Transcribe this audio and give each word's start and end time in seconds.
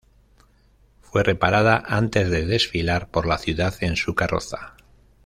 Fue 1.01 1.21
reparada 1.21 1.83
antes 1.85 2.31
de 2.31 2.47
desfilar 2.47 3.09
por 3.09 3.27
la 3.27 3.37
ciudad 3.37 3.75
en 3.81 3.95
su 3.97 4.15
carroza. 4.15 4.75